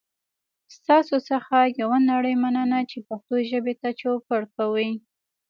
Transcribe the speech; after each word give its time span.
ستاسو 0.75 1.15
څخه 1.29 1.57
یوه 1.81 1.97
نړۍ 2.11 2.35
مننه 2.43 2.79
چې 2.89 2.97
پښتو 3.07 3.35
ژبې 3.49 3.73
ته 3.81 3.89
چوپړ 3.99 4.41
کوئ. 4.55 4.89